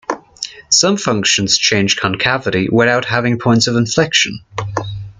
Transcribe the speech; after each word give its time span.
Some 0.71 0.97
functions 0.97 1.59
change 1.59 1.95
concavity 1.95 2.67
without 2.71 3.05
having 3.05 3.37
points 3.37 3.67
of 3.67 3.75
inflection. 3.75 4.41